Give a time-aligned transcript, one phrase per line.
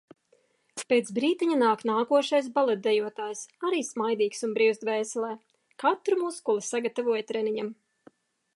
[0.91, 5.29] Pēc brītiņa nāk nākošais baletdejotājs, arī smaidīgs un brīvs dvēselē.
[5.85, 7.71] Katru muskuli sagatavoja treniņam.